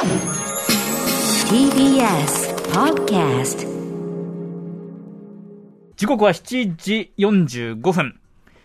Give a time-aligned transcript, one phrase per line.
[0.00, 0.08] TBS
[2.72, 3.68] Podcast
[5.94, 8.18] 時刻は7時45分。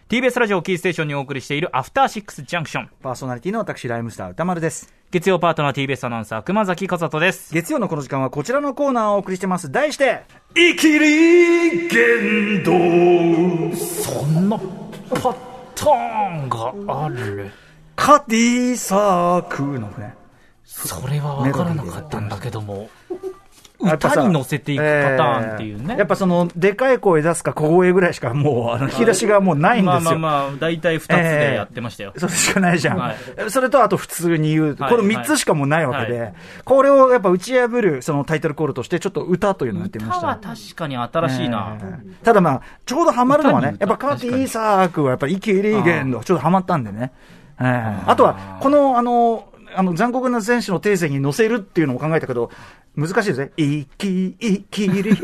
[0.08, 2.90] TBS ラジオキーステーションにお送りしているアフターシックスジャンクション。
[3.04, 4.94] パーソナリティの私、ライムスター歌丸です。
[5.12, 7.54] 月曜パートナー TBS アナウンサー熊崎和人です。
[7.54, 9.70] 月曜のこの時間はこちらのコーナーをお送りしてます。
[9.70, 10.22] 題して、
[10.56, 13.76] 生きり言動。
[13.76, 14.58] そんな
[15.10, 15.36] パ
[15.76, 16.48] ターン
[16.88, 17.52] がある。
[17.98, 20.16] カディサークのね。
[20.76, 22.90] それは分からなかったんだけども。
[23.80, 25.84] 歌に乗せていくパターンっていうね。
[25.90, 30.00] えーやっぱその、でかい声出すか小声ぐらいしかもう、あの、引き出しがもうないんですよ。
[30.00, 32.14] まあまあまあ、大体2つでやってましたよ。
[32.18, 32.98] それしかないじゃん。
[32.98, 33.16] はい
[33.50, 34.76] それとあと普通に言う。
[34.80, 36.32] はいこの3つしかもうないわけで、は
[36.64, 40.36] これをやっぱ打ち破るそのタイトルコールとして、ちょっと歌というのをやってみました。
[40.36, 41.78] 歌は確かに新しいな。
[41.80, 47.12] えーただまあ、ちょうどハマるのはね、やっぱカーティーサークはやっぱりイキリゲンド、ちょっとハマったんでね。
[47.60, 52.50] えーあとは、この、あの、あの、残酷な選手の定性に乗せるっていうのも考えたけど、
[52.96, 53.52] 難しいですね。
[53.58, 55.20] イキ、イキリ、イキ、イキ、イキ。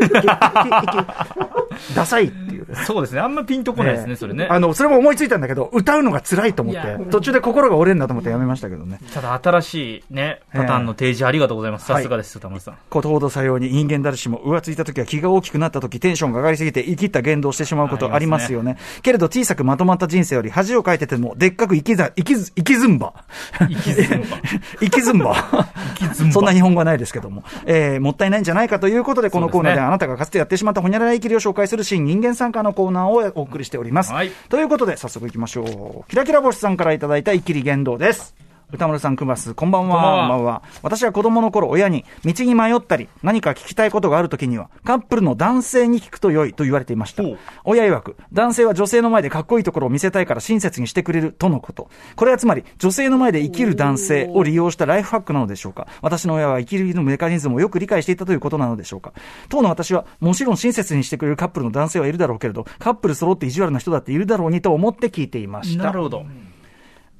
[1.95, 2.67] ダサいっていう。
[2.85, 3.21] そうですね。
[3.21, 4.47] あんまピンとこないですね、えーそれね。
[4.49, 8.99] あの、それも思いついたんだけど、歌うのが辛いと思って、途中で心が折れるんだと思ってやめましたけどね。
[9.13, 11.85] ただ新しいね、パターンの提示ありがとうございます。
[11.85, 12.77] さすがです、田村さん。
[12.89, 18.77] ことほどさように人間誰しも浮ついた時は気が大きくなった時テンションが上がりすぎて生きった言動をしてしまうことありますよね。
[19.01, 23.13] けれど小さくまとまった人生より恥をかいててもでっかく生きざ、生きず、生きずんば。
[23.59, 24.25] 生きずんば
[24.79, 25.35] 生きずんば。
[26.31, 27.43] そんな日本語はないですけども。
[27.65, 34.13] えー、もったいないんじゃないかということで、このコーナーであなたがかつてやってしまったほにゃらら生きりを紹介する新人間参加のコーナーをお送りしております。
[34.13, 36.09] はいということで、早速行きましょう。
[36.09, 38.40] キラキラ星さんからいただいた生きり言動です。
[38.73, 39.53] 歌丸さん、くます。
[39.53, 40.19] こんばんは。
[40.19, 47.23] こんばんは私は子供の頃、親に、道に迷ったり、何か聞きたいことがあるときには、カップルの男性に聞くと良いと言われていました。
[47.65, 51.89] 親曰く、男性は女性の前でかっこいいところを見せたいから親切にしてくれるとのこと。
[52.15, 55.87] これはつまり、女性の前で生きる男性を利用したライフハックなのでしょうか。
[56.01, 59.11] 私の親は生きるメカニズムをよく理解していたということなのでしょうか。
[59.49, 65.83] 当の私は、もちろん親切にしてくれるカップルの男性はいるだろうけれど、カップル揃って意地悪な人だっているだろうにと思って聞いていました。
[65.83, 66.23] なるほど。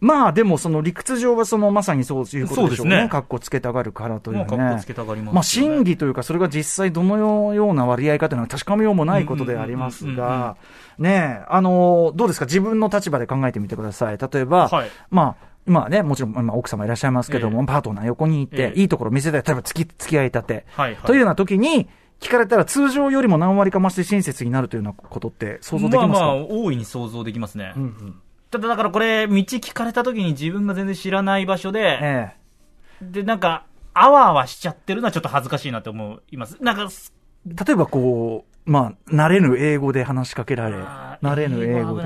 [0.02, 3.08] まあでもその理屈上はそのまさにそういうことでしょうね。
[3.08, 4.46] かっこつけたがるからというね。
[4.50, 10.58] まあかっこつけたがりますまあ真偽というか、それが実際どのような割合かというのは確かめようもないことでありますが、
[10.98, 12.46] ねえ、あの、どうですか？
[12.46, 14.18] 自分の立場で考えてみてください。
[14.18, 19.44] 例えば、はいまあ、まあね、もちろん、まあ、奥様いらっしゃいますけども、ええパートナー横にいて、ええいいところ見せたい。
[19.44, 20.66] 例えば付き、付き合いたて。
[20.72, 21.88] はいはいというような時に、
[22.20, 27.74] 聞かれたら通常よりも何割か増して親切になるというようなことって想像できますか、まあまあ、大いに想像できますね。
[27.76, 28.16] うんうん
[28.52, 32.32] ただだからこれ、道聞かれた時に自分が全然知らない場所で、え
[33.02, 36.58] で、なんか、あわあわしちゃってるのはちょっと恥ずかしいなって思います。
[36.62, 42.04] なんか、え例えばこう、まあ、慣れぬ英語で話しかけられ、慣れぬ英語で。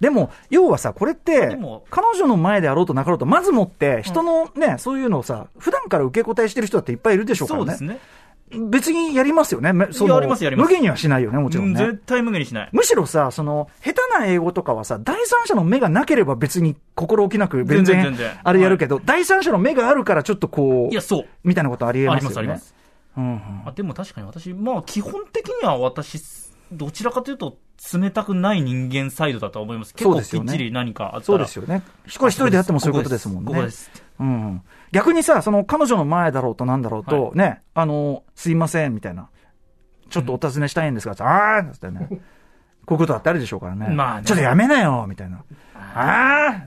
[0.00, 1.58] でも、要はさ、これって
[1.90, 7.66] 彼女の前であろうとなかろうと、まずもって、人のね、そういうのをさ、普段から受け答えしてる人だっていっぱいいるでしょうからね。
[7.66, 8.00] そうですね。
[8.70, 9.72] 別にやりますよね。
[9.72, 11.78] めそのやりますやります無限にはしないよね、もちろんね。
[11.80, 12.68] 絶対無限にしない。
[12.72, 21.26] むしろさ、その、下手な英語とかはさ、第三者の目がなければ別に心置きなく全然全然あれやるけど、第三者の目があるからちょっとこういや、、そう。
[21.44, 22.30] みたいなことありえあますよね。
[22.30, 22.74] りますあります。
[23.16, 26.20] うんうんあでも確かに私、まあ基本的には私、
[26.70, 27.58] どちらかというと
[27.92, 29.94] 冷たくない人間サイドだと思います。
[29.94, 31.22] 結構そうですよねきっちり何かあったら。
[31.24, 31.82] そうですよね。
[32.18, 33.50] これ一人でやってもそういうことですもんね。
[33.50, 33.90] ここです。
[34.20, 34.62] うん。
[34.92, 39.28] 逆にさ、その彼女の前だろうとなんだろうと、ね、あの、すいません、みたいな。
[40.10, 42.08] ちょっとお尋ねしたいんですが、あーってね。
[42.86, 43.88] こういうことだってあるでしょうからね。
[43.94, 45.42] まあねちょっとやめなよ、みたいな。
[45.74, 46.62] あ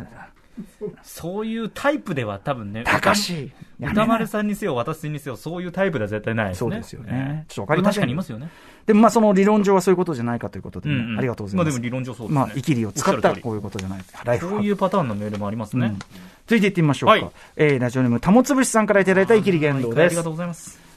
[1.02, 3.52] そういうタイプでは多分ね、ー高し
[3.82, 6.60] 歌丸さんにせよ、私にせよ、そういうタイプでは絶対ないですね。
[6.60, 8.50] そうですよねちょっとわかりません確かにいますよね。
[8.86, 11.56] でもまあその理論上はそういうことじゃないかということでね、ありがとうございます。
[11.56, 12.40] まあでも理論上そうですね。
[12.42, 14.04] まあ、イキリを使ったこういうことじゃない。
[14.24, 15.88] ライフこういうパターンのメールもありますね。
[15.88, 16.00] うん
[16.48, 17.14] 続いていってみましょうか。
[17.14, 20.30] はいえー、ラジオネーム、たもつぶしさんからいただいたイキリ言動ですありがと。
[20.30, 20.91] うございます。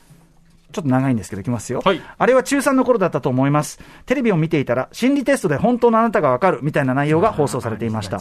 [0.74, 1.80] ちょっと長いんですけど、いきますよ。
[1.84, 3.78] はいあれは中3の頃だったと思います。
[4.06, 8.20] テレビを見ていたら、心理テストで本当のあなたがわかるみたいな内容が放送されていました。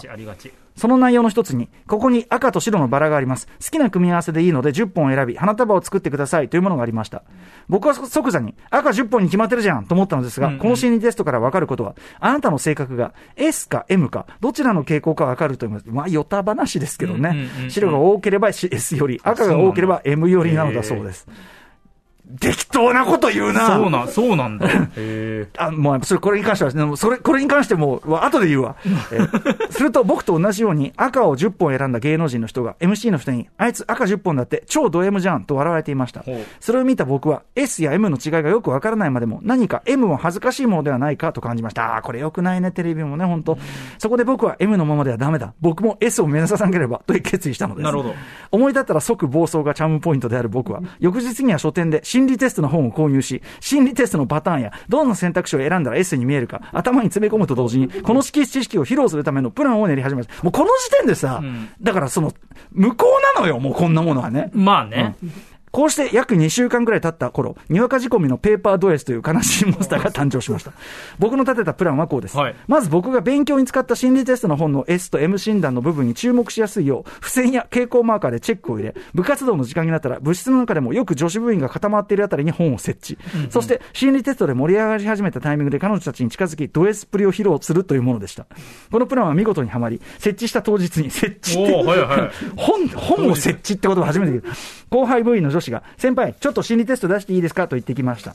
[0.75, 3.47] その内容の一つに、ここに赤と白のバラがあります。
[3.63, 7.24] 好きな組み合わせでいいので10本選び、花束を作ってくださいというものがありました。
[7.69, 15.92] 僕は即座に、赤10本に決まってるじゃんと思ったのですが、うんうんこの心理テストからわかることは、あなたの性格が S か M か、どちらの傾向かわかると思います。
[15.92, 17.50] まあ、よた話ですけどね。
[17.69, 21.27] 白が多ければ S より、赤が多ければ M よりなのだそうです。
[22.40, 23.68] 適当なこと言うな。
[23.68, 24.68] そうな、そうなんだ。
[25.58, 28.75] あ、もう、それ、これに関しては、それ、これに関しても、わ後で言うわ。
[29.12, 36.24] えー すると、僕と同じように赤を10本選んだ芸能人の人が、MC の人に、あいつ赤10本だって、超ド M じゃん、と笑われていました。
[36.60, 41.98] それを見た僕は、S や M の違いがよくわからないまでも、何か M も恥ずかしいものではないかと感じました。
[41.98, 43.58] あーこれよくないね、テレビもね、本当
[43.98, 45.54] そこで僕は M のままではダメだ。
[45.60, 47.84] 僕も S を目指さなければ、という決意したのです。
[47.84, 48.16] なるほど
[48.52, 60.44] 思い立ったら即暴走がチャームポイントである僕は、翌日には書店で心理テストの本を購入し、心理テストのパターンや、どんな選択肢を選んだら S に見えるか、頭に詰め込むと同時に、この識知識を披露するためのプランを練り始めました。
[60.44, 62.31] もうこの時点でさ、んだからその、
[62.71, 64.51] 向こうなのよ、もうこんなものはね。
[64.54, 65.15] まあね。
[65.74, 70.72] こうして約2週間くらい経った頃、にわか仕込みのペーパード S という悲しいモンスターが誕生しました。
[71.18, 72.38] 僕の立てたプランはこうです。
[72.38, 83.50] はいまず僕が勉強に使った心理テストの本の S と M 診断の部分に注目しやすいよう、付箋や蛍光マーカーでチェックを入れ、部活動の時間になったら部室の中でもよく女子部員が固まっているあたりに本を設置。
[83.50, 88.46] そして心理テストで盛り上がり始めたタイミングで彼女たちに近づき、ド S プリを披露するというものでした。
[88.92, 94.50] このプランは見事にはまり、設置した当日に設置ってはいはい本、本を設置ってことを初めて聞いた。
[94.92, 97.68] 後輩部員の女子が、先輩、ちょっと心理テスト出していいですか？
[97.68, 98.33] と言ってきました。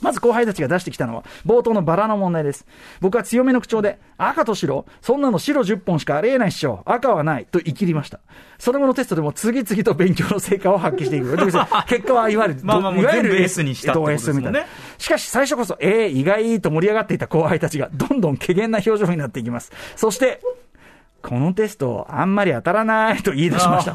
[0.00, 2.66] まず後輩たちが出してきたのは、冒頭のバラの問題です。
[3.00, 8.18] 僕は強めの口調で、赤と白そんなの白10本しかありえないっしょ赤はないと言い切りました。
[8.58, 11.36] その後のテストでも次々と勉強の成果を発揮していく。
[11.86, 14.64] 結果はいわゆる、まあまあいわゆる S にしたとねえっと S みたいな
[14.98, 19.70] しかし最初こそ、えー、意外と盛り上がっていた後輩たちが、どんどん怪げな表情になっていきます。
[19.94, 20.40] そして、
[21.22, 23.94] このテスト、あんまり当たらないと言い出しました。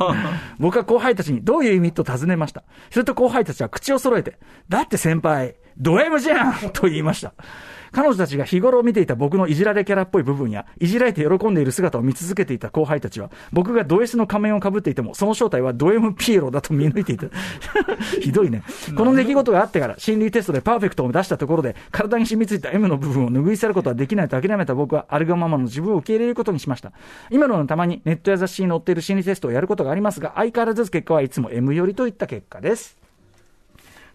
[0.60, 2.64] 僕は後輩たちにどういう意味と尋ねました。
[2.90, 4.40] すると後輩たちは口を揃えて、
[4.70, 7.34] だって先輩、ド M じゃんと言いました。
[7.92, 17.28] 彼女たちが日頃見ていた僕のいじられキャラっぽい部分や、いじられて喜んでいる姿を見続けていた後輩たちは、僕がド S の仮面をかぶっていても、その正体はド M ピエロだと見抜いていた。
[18.22, 18.64] ひどいね。
[18.96, 26.92] この出来事があってから、心理テストでパーフェクトを出したところで、体に染みついた M の部分を拭い去ることはできないと諦めた僕は、あるがままの自分を受け入れることにしました。
[27.30, 32.98] 今のたまにネットや雑誌に載っている心理テストをやることがありますが、相変わらず結果はいつも M よりといった結果です。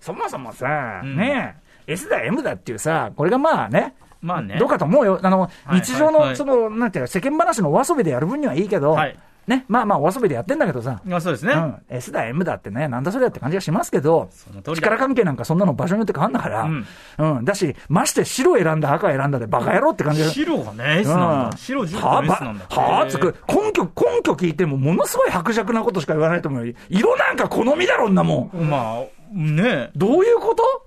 [0.01, 4.57] そもそもさ、うんねえ、S だ M だっていうさ、これがまあね、まあね。
[4.59, 5.19] どうかと思うよ。
[5.23, 5.47] あの、は
[5.77, 11.53] い日常の、その、なんていうか、世間話のお遊びでやる分にはいいけど、はいね、まあまあお遊びでやってんだけどさ、まあそうですね。
[11.53, 14.31] うん、S だ M だってね、なんだそれだって感じがしますけど
[14.65, 16.87] 力関係なんかそんなの場所によって変わんだから、うん
[17.19, 21.57] うん、だし、まして白選んだ赤選んだでバカ野郎って感じが白がね、S なんだ。
[21.57, 22.67] 白10は個 S なんだ。
[22.71, 23.91] あ、はあ、つへく、根拠、根
[24.23, 26.75] 拠聞いても、ものすごい薄弱なことしか言わないと思うよ。
[26.89, 28.57] 色なんか好みだろんなもん。
[28.57, 30.82] ーまあ、ねどういうこと？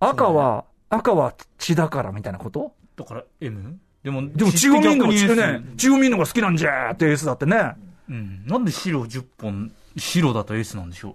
[0.00, 2.72] 赤は、赤は血だからみたいなこと？
[2.96, 3.78] だから M?
[4.02, 7.74] でも、でも血を見んのが血って逆に好きねを見んのが好きなんじゃーって S だってね。
[8.08, 8.46] うん。
[8.46, 11.14] なんで白10本、白だと S なんでしょう？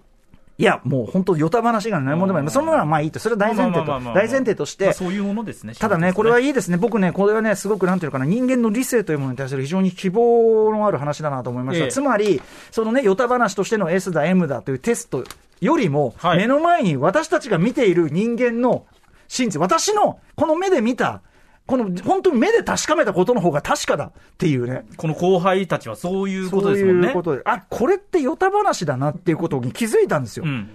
[0.57, 2.49] いや、もう本当、よた話が何もでもない。
[2.49, 3.19] そんなのはまあいいと。
[3.19, 5.73] それは大前提と、大前提として、まあそういうものですね。
[5.75, 6.49] ただね、これはいい。
[6.51, 6.77] いですね。
[6.77, 11.83] 僕ね、これはね、すごくなんていうのかな、人間の理性というものに対する非常に希望のある話だなと思いました。
[11.83, 12.41] ええつまり、
[12.71, 15.25] そのね、ヨタ話としての S だ、M だというテスト
[15.61, 18.85] よりも、はい目の前に私たちが見ている人間の
[19.27, 21.21] 真実、私のこの目で見た、
[21.65, 24.85] この本当に目で確かめたことの方が確かだっていうね。
[24.97, 27.07] この後輩たちはそういうこそうとですもんね。
[27.07, 30.45] いうことで、あ、これってヨタ話だなっていうことに気づいたんですよ。
[30.45, 30.69] うん。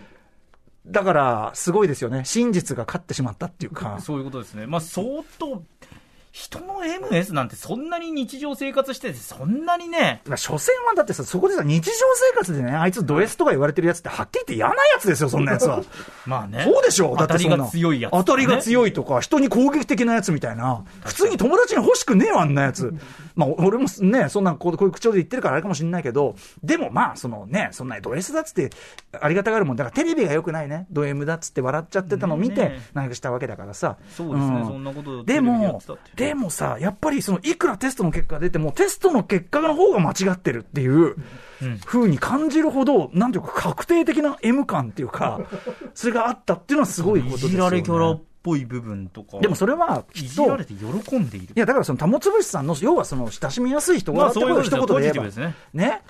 [0.86, 2.24] だから、すごいですよね。
[2.24, 3.98] 真実が勝ってしまったっていうか。
[4.00, 4.66] そういうことですね。
[4.66, 5.62] まあ、相当、
[6.32, 11.90] 人の MS なんてそんなに日常生活してて、そんなにね、まあ、所詮はだってさ、そこでさ、日常
[12.32, 15.82] 生活でね、あいつド S とか言われてるやつって、はっきり言って嫌なやつですよ、そんなやつは。
[16.26, 16.62] まあね。
[16.64, 17.16] そうでしょ？
[17.16, 18.62] だってそんな当たりが強いやつ、当たりがい。
[18.62, 20.84] 強いとか、人に攻撃的なやつみたいな。
[21.04, 22.94] 普通に友達に欲しくねえわ、あんなやつ。
[23.34, 28.70] まあ、俺もね、そんな、こうこういう口調で言ってるからあれかもしれないけど、でもまあ、そのね、そんなド S だっつって、
[29.20, 29.76] ありがたがるもん。
[29.76, 30.86] だからテレビが良くないね。
[30.90, 32.60] ド M だっつって笑っちゃってたのを見て
[32.94, 33.96] ねんかしたわけだからさ。
[34.16, 35.80] そうですね、んそんなことでも
[36.20, 41.16] でもさ、やっぱりその、いくらテストの結果が出ても、テストの結果の方が間違ってるっていう、
[41.86, 45.40] 風に感じるほど、なんていうか、確定的な M 感っていうか、
[45.94, 47.56] それがあったっていうのはすごいことですよ、ね。
[48.42, 49.38] ぽい部分とか。
[49.38, 51.54] でもそれは、いきっと、じられて喜んでいる。
[51.56, 55.36] いや、だからその、たもつぶしさんの、要はその、親しみやすい人柄まあってことを一言で言えば、そういうことですよポジティブです
[55.74, 56.02] ね。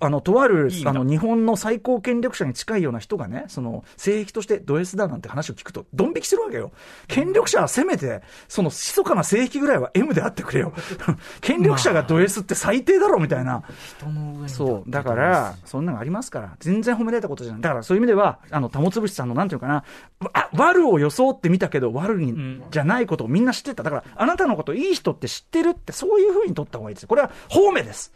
[0.00, 6.72] あの、とあるあの、日本の最高権力者に近いような人がね、その、性癖としてド S だなんて話を聞くと、ドン引きするわけよ。
[7.06, 10.72] 権力者はせめて、その、密かな性癖ぐらいは M であってくれよ。
[11.40, 13.62] 権力者がド S って最低だろ、みたいな。
[13.98, 14.90] 人の上にそう。
[14.90, 16.56] だから、そんなのありますから。
[16.60, 17.62] 全然褒められたことじゃない。
[17.62, 19.84] だから、そういう意味では、あの、たもつぶしさんの、なんていうのかな、
[20.32, 23.82] あ、悪を装ってみたけど、悪に、んじゃないことをみんな知ってた。
[23.82, 27.08] だから、あなたのこといい人って知ってるって、そういうふうに取った方がいいですよ。
[27.08, 28.12] これは、褒めです。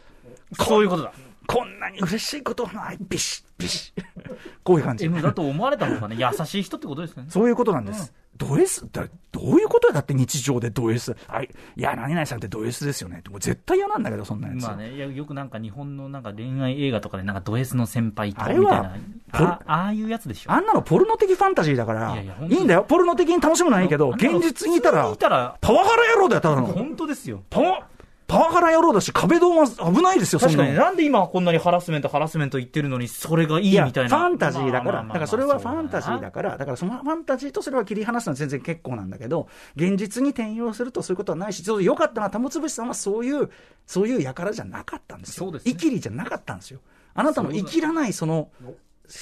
[0.59, 1.13] そういうことだ。
[1.47, 2.97] こんなに嬉しいことはない。
[2.99, 4.03] ビシッ、ビシッ。
[4.63, 5.05] こういう感じ。
[5.05, 7.29] M だと思われた方がね、優しい人ってことですよね。
[7.29, 8.13] そういうことなんです。
[8.35, 8.87] ド S?
[8.91, 11.15] だどういうことだって日常でド S。
[11.27, 13.21] あいいや、何々さんってド S ですよね。
[13.29, 14.63] もう絶対嫌なんだけど、そんなやつ。
[14.63, 19.49] まあね、よくなんか日本のなんか恋愛映画とかでなんかド S の先輩とあれはみたいな。
[19.49, 20.51] あああいうやつでしょ。
[20.51, 22.85] あんなのポルノ的ファンタジーだから、いいやいや本当いんだよ。
[22.87, 26.67] ポルノ的に楽しむのはいいけど、現実にいたらたら、パワハラ野郎だよ、ただの。
[26.67, 27.43] 本当ですよ。
[27.49, 27.87] パワ、
[28.33, 34.17] パワハラ野郎だし、壁ドンは危ないですよ、確かに、なんで今こんなにハラスメント、ハラスメント言ってるのに、それがいいみたいな。
[34.17, 43.51] ァンタジーだから、だからそれはファンタジーだから、だからそのファンタジーとそれは切り離すのは全然結構なんだけど、現実に転用するとそういうことはないし、ちょっと良かったのは、玉潰さんはそういう、
[43.85, 45.45] そういう輩じゃなかったんですよ。
[45.45, 45.71] そうですね。
[45.73, 46.79] 生きりじゃなかったんですよ。
[47.13, 48.49] あなたの生きらないその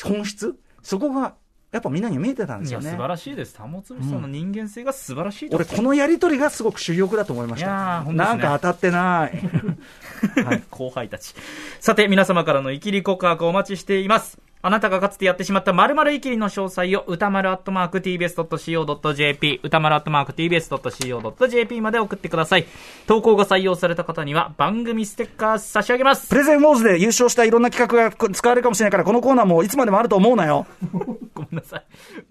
[0.06, 1.36] 本質、そこが、
[1.72, 2.98] やっぱみんなに見えてたんですいや、よね素。
[2.98, 3.56] 晴らしいです。
[3.56, 8.04] 玉つさんの人間性が素晴らしいと俺、このやりとりがすごく主力だと思いましいやーた。
[8.04, 9.40] ほんとですねなんか当たってない。
[10.46, 11.34] はい、後輩たち。
[11.80, 14.38] さて、皆様からのイキリ告白お待ちしています。
[14.62, 22.66] あなたがかつてやってしまった〇〇イキリの詳細を歌丸アットマーク tbs.co.jp 歌丸アットマーク tbs.co.jp まで送ってください。
[23.08, 26.36] 投稿が採用された方には番組ステッカー差し上げますプ。
[26.36, 30.68] レゼンウォーズで優勝したいろんな企画が使われるかもしれないから、このコーナーもいつまでもあると思うなよ。
[31.34, 31.86] ごめんなさい。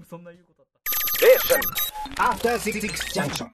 [0.08, 2.40] そんな言うことだった。
[3.20, 3.46] Junction.